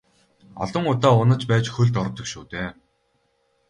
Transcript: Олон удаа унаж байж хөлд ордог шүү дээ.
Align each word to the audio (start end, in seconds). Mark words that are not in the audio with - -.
Олон 0.63 0.85
удаа 0.91 1.13
унаж 1.21 1.43
байж 1.51 1.65
хөлд 1.71 1.95
ордог 2.03 2.25
шүү 2.31 2.43
дээ. 2.51 2.69